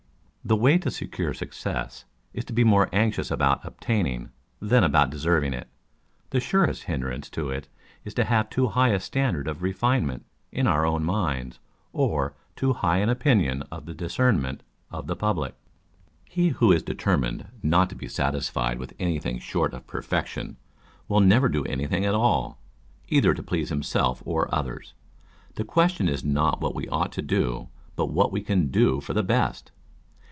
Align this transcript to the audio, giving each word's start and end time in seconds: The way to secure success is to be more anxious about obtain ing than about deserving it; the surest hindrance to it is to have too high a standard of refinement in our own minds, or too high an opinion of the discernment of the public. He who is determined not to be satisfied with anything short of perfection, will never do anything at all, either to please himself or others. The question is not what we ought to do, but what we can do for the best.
The 0.43 0.55
way 0.55 0.79
to 0.79 0.89
secure 0.89 1.35
success 1.35 2.05
is 2.33 2.43
to 2.45 2.51
be 2.51 2.63
more 2.63 2.89
anxious 2.91 3.29
about 3.29 3.63
obtain 3.63 4.07
ing 4.07 4.31
than 4.59 4.83
about 4.83 5.11
deserving 5.11 5.53
it; 5.53 5.67
the 6.31 6.39
surest 6.39 6.85
hindrance 6.85 7.29
to 7.29 7.51
it 7.51 7.67
is 8.03 8.15
to 8.15 8.23
have 8.25 8.49
too 8.49 8.69
high 8.69 8.87
a 8.89 8.99
standard 8.99 9.47
of 9.47 9.61
refinement 9.61 10.25
in 10.51 10.65
our 10.65 10.83
own 10.83 11.03
minds, 11.03 11.59
or 11.93 12.33
too 12.55 12.73
high 12.73 12.97
an 12.97 13.07
opinion 13.09 13.61
of 13.71 13.85
the 13.85 13.93
discernment 13.93 14.63
of 14.89 15.05
the 15.05 15.15
public. 15.15 15.53
He 16.27 16.49
who 16.49 16.71
is 16.71 16.81
determined 16.81 17.45
not 17.61 17.87
to 17.91 17.95
be 17.95 18.07
satisfied 18.07 18.79
with 18.79 18.95
anything 18.97 19.37
short 19.37 19.75
of 19.75 19.85
perfection, 19.85 20.57
will 21.07 21.21
never 21.21 21.49
do 21.49 21.65
anything 21.65 22.03
at 22.03 22.15
all, 22.15 22.57
either 23.09 23.35
to 23.35 23.43
please 23.43 23.69
himself 23.69 24.23
or 24.25 24.53
others. 24.53 24.95
The 25.53 25.63
question 25.63 26.09
is 26.09 26.23
not 26.23 26.59
what 26.61 26.73
we 26.73 26.89
ought 26.89 27.11
to 27.11 27.21
do, 27.21 27.69
but 27.95 28.07
what 28.07 28.31
we 28.31 28.41
can 28.41 28.69
do 28.71 28.99
for 29.01 29.13
the 29.13 29.23
best. 29.23 29.71